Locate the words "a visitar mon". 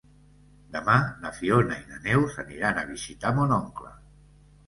2.79-3.53